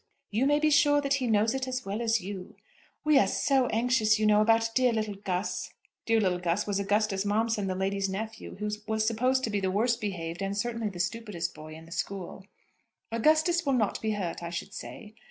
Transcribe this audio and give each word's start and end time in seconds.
"You 0.31 0.47
may 0.47 0.57
be 0.57 0.71
sure 0.71 0.99
that 0.99 1.13
he 1.21 1.27
knows 1.27 1.53
it 1.53 1.67
as 1.67 1.85
well 1.85 2.01
as 2.01 2.21
you." 2.21 2.55
"We 3.03 3.19
are 3.19 3.27
so 3.27 3.67
anxious, 3.67 4.17
you 4.17 4.25
know, 4.25 4.41
about 4.41 4.71
dear 4.73 4.91
little 4.91 5.13
Gus." 5.13 5.75
Dear 6.07 6.19
little 6.19 6.39
Gus 6.39 6.65
was 6.65 6.79
Augustus 6.79 7.23
Momson, 7.23 7.67
the 7.67 7.75
lady's 7.75 8.09
nephew, 8.09 8.55
who 8.55 8.71
was 8.87 9.05
supposed 9.05 9.43
to 9.43 9.51
be 9.51 9.59
the 9.59 9.69
worst 9.69 10.01
behaved, 10.01 10.41
and 10.41 10.57
certainly 10.57 10.89
the 10.89 10.99
stupidest 10.99 11.53
boy 11.53 11.75
in 11.75 11.85
the 11.85 11.91
school. 11.91 12.47
"Augustus 13.11 13.63
will 13.63 13.73
not 13.73 14.01
be 14.01 14.13
hurt, 14.13 14.41
I 14.41 14.49
should 14.49 14.73
say." 14.73 15.13